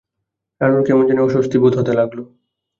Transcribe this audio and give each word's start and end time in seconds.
রানুর 0.61 0.83
কেমন 0.87 1.03
জানি 1.09 1.21
অস্বস্তি 1.23 1.57
বোধ 1.61 1.73
হতে 1.79 1.91
লাগল। 1.99 2.17